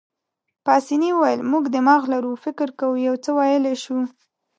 [0.65, 3.97] پاسیني وویل: موږ دماغ لرو، فکر کوو، یو څه ویلای شو.